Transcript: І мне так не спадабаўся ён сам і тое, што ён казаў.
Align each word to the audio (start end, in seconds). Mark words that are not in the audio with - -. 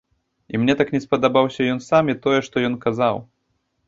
І 0.53 0.59
мне 0.61 0.73
так 0.79 0.87
не 0.95 1.01
спадабаўся 1.05 1.67
ён 1.73 1.79
сам 1.89 2.09
і 2.13 2.15
тое, 2.23 2.39
што 2.47 2.65
ён 2.71 2.79
казаў. 2.87 3.21